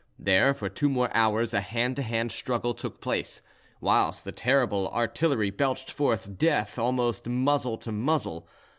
There, 0.17 0.55
for 0.55 0.67
two 0.67 0.89
more 0.89 1.15
hours, 1.15 1.53
a 1.53 1.61
hand 1.61 1.95
to 1.97 2.01
hand 2.01 2.31
struggle 2.31 2.73
took 2.73 3.01
place, 3.01 3.43
whilst 3.79 4.25
the 4.25 4.31
terrible 4.31 4.89
artillery 4.89 5.51
belched 5.51 5.91
forth 5.91 6.39
death 6.39 6.79
almost 6.79 7.27
muzzle 7.29 7.77
to 7.77 7.91
muzzle. 7.91 8.47